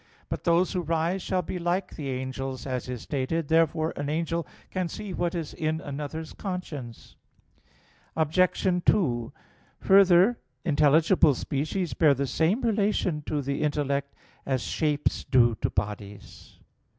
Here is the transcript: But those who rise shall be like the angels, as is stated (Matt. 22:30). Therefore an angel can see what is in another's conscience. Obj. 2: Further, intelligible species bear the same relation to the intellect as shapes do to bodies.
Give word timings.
But 0.29 0.45
those 0.45 0.73
who 0.73 0.81
rise 0.81 1.21
shall 1.21 1.43
be 1.43 1.59
like 1.59 1.95
the 1.95 2.09
angels, 2.09 2.65
as 2.65 2.89
is 2.89 3.03
stated 3.03 3.35
(Matt. 3.35 3.45
22:30). 3.45 3.47
Therefore 3.49 3.93
an 3.95 4.09
angel 4.09 4.47
can 4.71 4.87
see 4.89 5.13
what 5.13 5.35
is 5.35 5.53
in 5.53 5.79
another's 5.79 6.33
conscience. 6.33 7.17
Obj. 8.15 8.83
2: 8.83 9.31
Further, 9.81 10.39
intelligible 10.65 11.35
species 11.35 11.93
bear 11.93 12.15
the 12.15 12.25
same 12.25 12.61
relation 12.61 13.21
to 13.27 13.43
the 13.43 13.61
intellect 13.61 14.15
as 14.43 14.63
shapes 14.63 15.23
do 15.23 15.53
to 15.61 15.69
bodies. 15.69 16.57